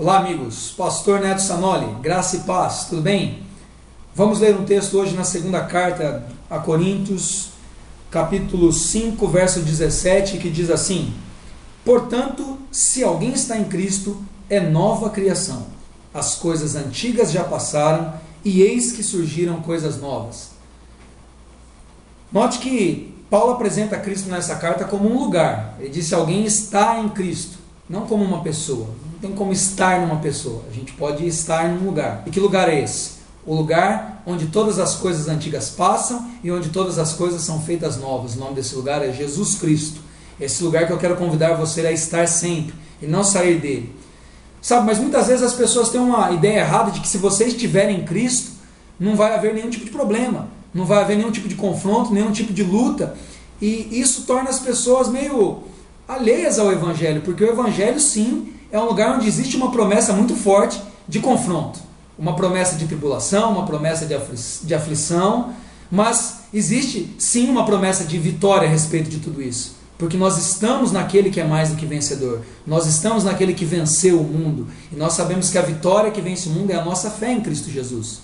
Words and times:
Olá, 0.00 0.18
amigos. 0.18 0.72
Pastor 0.76 1.18
Neto 1.18 1.42
Sanoli, 1.42 1.92
graça 2.00 2.36
e 2.36 2.40
paz, 2.42 2.84
tudo 2.84 3.02
bem? 3.02 3.42
Vamos 4.14 4.38
ler 4.38 4.54
um 4.54 4.64
texto 4.64 4.96
hoje 4.96 5.16
na 5.16 5.24
segunda 5.24 5.60
carta 5.62 6.24
a 6.48 6.60
Coríntios, 6.60 7.48
capítulo 8.08 8.72
5, 8.72 9.26
verso 9.26 9.58
17, 9.58 10.38
que 10.38 10.50
diz 10.50 10.70
assim: 10.70 11.12
Portanto, 11.84 12.58
se 12.70 13.02
alguém 13.02 13.32
está 13.32 13.58
em 13.58 13.64
Cristo, 13.64 14.22
é 14.48 14.60
nova 14.60 15.10
criação. 15.10 15.66
As 16.14 16.36
coisas 16.36 16.76
antigas 16.76 17.32
já 17.32 17.42
passaram 17.42 18.14
e 18.44 18.62
eis 18.62 18.92
que 18.92 19.02
surgiram 19.02 19.60
coisas 19.62 20.00
novas. 20.00 20.50
Note 22.30 22.60
que 22.60 23.12
Paulo 23.28 23.54
apresenta 23.54 23.98
Cristo 23.98 24.30
nessa 24.30 24.54
carta 24.54 24.84
como 24.84 25.10
um 25.10 25.18
lugar. 25.18 25.74
Ele 25.80 25.88
disse: 25.88 26.14
alguém 26.14 26.44
está 26.44 27.00
em 27.00 27.08
Cristo, 27.08 27.58
não 27.90 28.02
como 28.02 28.22
uma 28.22 28.44
pessoa. 28.44 29.07
Não 29.20 29.30
tem 29.30 29.36
como 29.36 29.52
estar 29.52 30.00
numa 30.00 30.20
pessoa. 30.20 30.62
A 30.70 30.72
gente 30.72 30.92
pode 30.92 31.26
estar 31.26 31.68
num 31.68 31.86
lugar. 31.86 32.22
E 32.24 32.30
que 32.30 32.38
lugar 32.38 32.68
é 32.68 32.80
esse? 32.80 33.18
O 33.44 33.52
lugar 33.52 34.22
onde 34.24 34.46
todas 34.46 34.78
as 34.78 34.94
coisas 34.94 35.26
antigas 35.26 35.70
passam 35.70 36.30
e 36.44 36.52
onde 36.52 36.68
todas 36.68 37.00
as 37.00 37.14
coisas 37.14 37.42
são 37.42 37.60
feitas 37.60 37.96
novas. 37.96 38.36
O 38.36 38.38
nome 38.38 38.54
desse 38.54 38.76
lugar 38.76 39.04
é 39.04 39.12
Jesus 39.12 39.56
Cristo. 39.56 40.00
Esse 40.40 40.62
lugar 40.62 40.86
que 40.86 40.92
eu 40.92 40.98
quero 40.98 41.16
convidar 41.16 41.54
você 41.54 41.84
a 41.84 41.90
estar 41.90 42.28
sempre 42.28 42.76
e 43.02 43.06
não 43.06 43.24
sair 43.24 43.58
dele. 43.58 43.92
Sabe, 44.62 44.86
mas 44.86 44.98
muitas 45.00 45.26
vezes 45.26 45.42
as 45.42 45.54
pessoas 45.54 45.88
têm 45.88 46.00
uma 46.00 46.30
ideia 46.30 46.60
errada 46.60 46.92
de 46.92 47.00
que 47.00 47.08
se 47.08 47.18
você 47.18 47.46
estiver 47.46 47.90
em 47.90 48.04
Cristo, 48.04 48.52
não 49.00 49.16
vai 49.16 49.34
haver 49.34 49.52
nenhum 49.52 49.70
tipo 49.70 49.84
de 49.84 49.90
problema, 49.90 50.48
não 50.72 50.84
vai 50.84 51.02
haver 51.02 51.16
nenhum 51.16 51.32
tipo 51.32 51.48
de 51.48 51.56
confronto, 51.56 52.12
nenhum 52.12 52.30
tipo 52.30 52.52
de 52.52 52.62
luta. 52.62 53.16
E 53.60 54.00
isso 54.00 54.22
torna 54.22 54.48
as 54.48 54.60
pessoas 54.60 55.08
meio 55.08 55.64
alheias 56.06 56.58
ao 56.58 56.70
Evangelho, 56.70 57.22
porque 57.22 57.42
o 57.42 57.50
Evangelho, 57.50 57.98
sim, 57.98 58.52
é 58.70 58.78
um 58.78 58.84
lugar 58.84 59.16
onde 59.16 59.26
existe 59.26 59.56
uma 59.56 59.70
promessa 59.70 60.12
muito 60.12 60.34
forte 60.34 60.80
de 61.08 61.20
confronto, 61.20 61.78
uma 62.18 62.34
promessa 62.36 62.76
de 62.76 62.86
tribulação, 62.86 63.52
uma 63.52 63.64
promessa 63.64 64.04
de, 64.04 64.14
afli 64.14 64.36
de 64.64 64.74
aflição, 64.74 65.54
mas 65.90 66.40
existe 66.52 67.14
sim 67.18 67.48
uma 67.48 67.64
promessa 67.64 68.04
de 68.04 68.18
vitória 68.18 68.68
a 68.68 68.70
respeito 68.70 69.08
de 69.08 69.18
tudo 69.18 69.40
isso. 69.40 69.76
Porque 69.96 70.16
nós 70.16 70.38
estamos 70.38 70.92
naquele 70.92 71.28
que 71.28 71.40
é 71.40 71.44
mais 71.44 71.70
do 71.70 71.76
que 71.76 71.84
vencedor. 71.84 72.42
Nós 72.64 72.86
estamos 72.86 73.24
naquele 73.24 73.52
que 73.52 73.64
venceu 73.64 74.20
o 74.20 74.24
mundo. 74.24 74.68
E 74.92 74.96
nós 74.96 75.14
sabemos 75.14 75.50
que 75.50 75.58
a 75.58 75.62
vitória 75.62 76.12
que 76.12 76.20
vence 76.20 76.48
o 76.48 76.52
mundo 76.52 76.70
é 76.70 76.76
a 76.76 76.84
nossa 76.84 77.10
fé 77.10 77.32
em 77.32 77.40
Cristo 77.40 77.68
Jesus. 77.68 78.20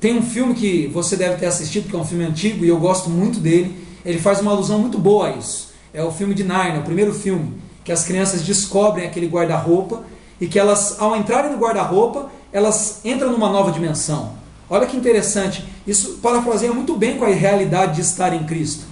Tem 0.00 0.16
um 0.16 0.22
filme 0.22 0.54
que 0.54 0.86
você 0.86 1.16
deve 1.16 1.36
ter 1.36 1.46
assistido, 1.46 1.88
que 1.88 1.96
é 1.96 1.98
um 1.98 2.04
filme 2.04 2.24
antigo 2.24 2.64
e 2.64 2.68
eu 2.68 2.78
gosto 2.78 3.10
muito 3.10 3.40
dele. 3.40 3.74
Ele 4.04 4.20
faz 4.20 4.40
uma 4.40 4.52
alusão 4.52 4.78
muito 4.78 4.96
boa 4.96 5.28
a 5.28 5.36
isso. 5.36 5.70
É 5.92 6.04
o 6.04 6.12
filme 6.12 6.34
de 6.34 6.44
Narnia, 6.44 6.80
o 6.80 6.84
primeiro 6.84 7.12
filme, 7.12 7.52
que 7.88 7.92
as 7.92 8.04
crianças 8.04 8.42
descobrem 8.42 9.06
aquele 9.06 9.26
guarda-roupa 9.26 10.02
e 10.38 10.46
que 10.46 10.58
elas, 10.58 11.00
ao 11.00 11.16
entrarem 11.16 11.52
no 11.52 11.56
guarda-roupa, 11.56 12.30
elas 12.52 13.00
entram 13.02 13.32
numa 13.32 13.48
nova 13.48 13.72
dimensão. 13.72 14.34
Olha 14.68 14.84
que 14.84 14.94
interessante. 14.94 15.64
Isso 15.86 16.18
parafraseia 16.22 16.70
muito 16.70 16.94
bem 16.94 17.16
com 17.16 17.24
a 17.24 17.28
realidade 17.28 17.94
de 17.94 18.02
estar 18.02 18.34
em 18.34 18.44
Cristo. 18.44 18.84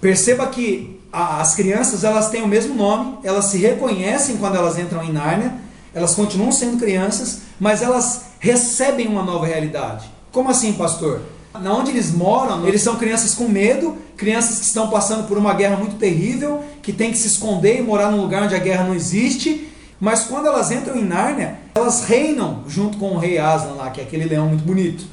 Perceba 0.00 0.46
que 0.46 1.00
as 1.12 1.56
crianças 1.56 2.04
elas 2.04 2.30
têm 2.30 2.40
o 2.40 2.46
mesmo 2.46 2.72
nome, 2.72 3.18
elas 3.24 3.46
se 3.46 3.58
reconhecem 3.58 4.36
quando 4.36 4.54
elas 4.54 4.78
entram 4.78 5.02
em 5.02 5.10
Nárnia, 5.10 5.54
elas 5.92 6.14
continuam 6.14 6.52
sendo 6.52 6.78
crianças, 6.78 7.40
mas 7.58 7.82
elas 7.82 8.26
recebem 8.38 9.08
uma 9.08 9.24
nova 9.24 9.44
realidade. 9.44 10.08
Como 10.30 10.48
assim, 10.48 10.74
pastor? 10.74 11.20
Na 11.52 11.74
onde 11.74 11.90
eles 11.90 12.12
moram, 12.12 12.66
eles 12.66 12.80
são 12.80 12.96
crianças 12.96 13.34
com 13.34 13.48
medo, 13.48 13.96
crianças 14.16 14.60
que 14.60 14.66
estão 14.66 14.88
passando 14.88 15.26
por 15.26 15.36
uma 15.36 15.52
guerra 15.52 15.76
muito 15.76 15.96
terrível, 15.96 16.64
que 16.80 16.92
têm 16.92 17.10
que 17.10 17.18
se 17.18 17.26
esconder 17.26 17.78
e 17.78 17.82
morar 17.82 18.10
num 18.10 18.20
lugar 18.20 18.44
onde 18.44 18.54
a 18.54 18.58
guerra 18.58 18.84
não 18.84 18.94
existe. 18.94 19.68
Mas 19.98 20.24
quando 20.24 20.46
elas 20.46 20.70
entram 20.70 20.96
em 20.96 21.04
Nárnia, 21.04 21.58
elas 21.74 22.04
reinam 22.04 22.62
junto 22.68 22.98
com 22.98 23.12
o 23.12 23.18
rei 23.18 23.38
Aslan 23.38 23.74
lá, 23.74 23.90
que 23.90 24.00
é 24.00 24.04
aquele 24.04 24.24
leão 24.24 24.46
muito 24.46 24.64
bonito. 24.64 25.04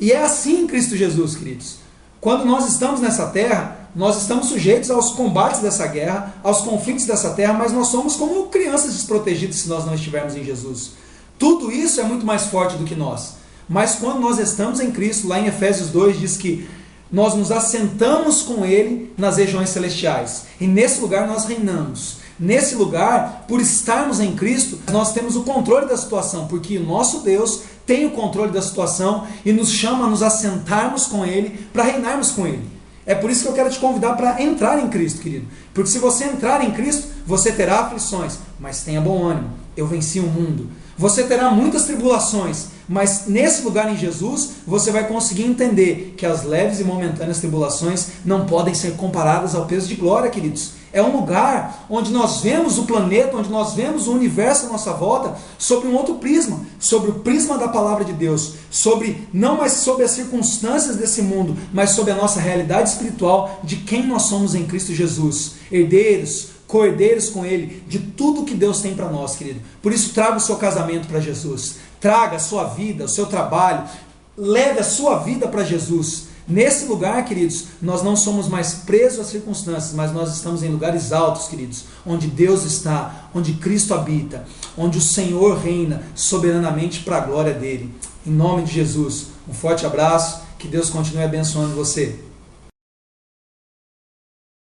E 0.00 0.10
é 0.10 0.22
assim 0.22 0.66
Cristo 0.66 0.96
Jesus, 0.96 1.36
queridos. 1.36 1.76
Quando 2.20 2.44
nós 2.44 2.66
estamos 2.66 3.00
nessa 3.00 3.26
terra, 3.26 3.88
nós 3.94 4.20
estamos 4.20 4.46
sujeitos 4.46 4.90
aos 4.90 5.12
combates 5.12 5.60
dessa 5.60 5.86
guerra, 5.86 6.34
aos 6.42 6.62
conflitos 6.62 7.04
dessa 7.04 7.30
terra, 7.30 7.52
mas 7.52 7.72
nós 7.72 7.88
somos 7.88 8.16
como 8.16 8.46
crianças 8.46 8.92
desprotegidas 8.94 9.56
se 9.56 9.68
nós 9.68 9.84
não 9.84 9.94
estivermos 9.94 10.34
em 10.34 10.44
Jesus. 10.44 10.92
Tudo 11.38 11.70
isso 11.70 12.00
é 12.00 12.04
muito 12.04 12.26
mais 12.26 12.46
forte 12.46 12.76
do 12.76 12.84
que 12.84 12.94
nós. 12.94 13.34
Mas 13.68 13.96
quando 13.96 14.20
nós 14.20 14.38
estamos 14.38 14.80
em 14.80 14.90
Cristo, 14.90 15.28
lá 15.28 15.38
em 15.38 15.46
Efésios 15.46 15.90
2 15.90 16.18
diz 16.18 16.36
que 16.36 16.68
nós 17.10 17.34
nos 17.34 17.50
assentamos 17.50 18.42
com 18.42 18.64
Ele 18.64 19.12
nas 19.16 19.36
regiões 19.36 19.70
celestiais. 19.70 20.44
E 20.60 20.66
nesse 20.66 21.00
lugar 21.00 21.26
nós 21.26 21.44
reinamos. 21.44 22.18
Nesse 22.38 22.76
lugar, 22.76 23.46
por 23.48 23.60
estarmos 23.60 24.20
em 24.20 24.36
Cristo, 24.36 24.78
nós 24.92 25.12
temos 25.12 25.34
o 25.34 25.42
controle 25.42 25.86
da 25.86 25.96
situação, 25.96 26.46
porque 26.46 26.78
o 26.78 26.84
nosso 26.84 27.20
Deus 27.20 27.62
tem 27.84 28.06
o 28.06 28.10
controle 28.10 28.52
da 28.52 28.62
situação 28.62 29.26
e 29.44 29.52
nos 29.52 29.72
chama 29.72 30.06
a 30.06 30.08
nos 30.08 30.22
assentarmos 30.22 31.06
com 31.06 31.26
Ele 31.26 31.66
para 31.72 31.82
reinarmos 31.82 32.30
com 32.30 32.46
Ele. 32.46 32.78
É 33.04 33.14
por 33.14 33.30
isso 33.30 33.42
que 33.42 33.48
eu 33.48 33.54
quero 33.54 33.70
te 33.70 33.78
convidar 33.78 34.14
para 34.14 34.40
entrar 34.40 34.78
em 34.78 34.88
Cristo, 34.88 35.22
querido. 35.22 35.46
Porque 35.72 35.90
se 35.90 35.98
você 35.98 36.24
entrar 36.24 36.62
em 36.62 36.72
Cristo, 36.72 37.08
você 37.26 37.50
terá 37.50 37.80
aflições, 37.80 38.38
mas 38.60 38.82
tenha 38.82 39.00
bom 39.00 39.24
ânimo. 39.24 39.50
Eu 39.76 39.86
venci 39.86 40.20
o 40.20 40.26
mundo. 40.26 40.68
Você 40.96 41.24
terá 41.24 41.50
muitas 41.50 41.84
tribulações, 41.84 42.66
mas 42.88 43.26
nesse 43.26 43.62
lugar 43.62 43.92
em 43.92 43.96
Jesus, 43.96 44.50
você 44.66 44.90
vai 44.90 45.06
conseguir 45.06 45.44
entender 45.44 46.14
que 46.16 46.24
as 46.24 46.42
leves 46.44 46.80
e 46.80 46.84
momentâneas 46.84 47.38
tribulações 47.38 48.06
não 48.24 48.46
podem 48.46 48.72
ser 48.72 48.92
comparadas 48.96 49.54
ao 49.54 49.66
peso 49.66 49.86
de 49.86 49.94
glória, 49.94 50.30
queridos. 50.30 50.78
É 50.90 51.02
um 51.02 51.14
lugar 51.14 51.84
onde 51.90 52.10
nós 52.10 52.40
vemos 52.40 52.78
o 52.78 52.84
planeta, 52.84 53.36
onde 53.36 53.50
nós 53.50 53.74
vemos 53.74 54.06
o 54.06 54.12
universo 54.12 54.66
à 54.66 54.68
nossa 54.70 54.92
volta 54.94 55.36
sobre 55.58 55.86
um 55.86 55.94
outro 55.94 56.14
prisma, 56.14 56.60
sobre 56.80 57.10
o 57.10 57.14
prisma 57.20 57.58
da 57.58 57.68
palavra 57.68 58.06
de 58.06 58.14
Deus, 58.14 58.54
sobre 58.70 59.28
não 59.32 59.58
mais 59.58 59.72
sobre 59.72 60.04
as 60.04 60.12
circunstâncias 60.12 60.96
desse 60.96 61.20
mundo, 61.20 61.56
mas 61.74 61.90
sobre 61.90 62.12
a 62.12 62.16
nossa 62.16 62.40
realidade 62.40 62.88
espiritual 62.88 63.60
de 63.62 63.76
quem 63.76 64.06
nós 64.06 64.22
somos 64.22 64.54
em 64.54 64.64
Cristo 64.64 64.94
Jesus, 64.94 65.56
herdeiros, 65.70 66.57
cordeiros 66.68 67.30
com 67.30 67.44
ele, 67.44 67.82
de 67.88 67.98
tudo 67.98 68.44
que 68.44 68.54
Deus 68.54 68.80
tem 68.80 68.94
para 68.94 69.08
nós, 69.10 69.34
querido. 69.34 69.60
Por 69.82 69.90
isso 69.90 70.12
traga 70.12 70.36
o 70.36 70.40
seu 70.40 70.56
casamento 70.56 71.08
para 71.08 71.18
Jesus, 71.18 71.76
traga 71.98 72.36
a 72.36 72.38
sua 72.40 72.64
vida, 72.64 73.06
o 73.06 73.08
seu 73.08 73.26
trabalho, 73.26 73.88
leve 74.36 74.78
a 74.78 74.84
sua 74.84 75.18
vida 75.18 75.48
para 75.48 75.64
Jesus. 75.64 76.28
Nesse 76.46 76.84
lugar, 76.84 77.24
queridos, 77.24 77.66
nós 77.80 78.02
não 78.02 78.14
somos 78.16 78.48
mais 78.48 78.74
presos 78.74 79.20
às 79.20 79.26
circunstâncias, 79.26 79.92
mas 79.94 80.12
nós 80.12 80.34
estamos 80.34 80.62
em 80.62 80.68
lugares 80.68 81.10
altos, 81.10 81.48
queridos, 81.48 81.84
onde 82.06 82.26
Deus 82.26 82.64
está, 82.64 83.30
onde 83.34 83.54
Cristo 83.54 83.94
habita, 83.94 84.46
onde 84.76 84.98
o 84.98 85.02
Senhor 85.02 85.58
reina 85.58 86.02
soberanamente 86.14 87.00
para 87.00 87.16
a 87.16 87.20
glória 87.20 87.54
dele. 87.54 87.94
Em 88.26 88.30
nome 88.30 88.62
de 88.62 88.72
Jesus, 88.72 89.28
um 89.48 89.54
forte 89.54 89.86
abraço, 89.86 90.42
que 90.58 90.68
Deus 90.68 90.90
continue 90.90 91.24
abençoando 91.24 91.74
você. 91.74 92.27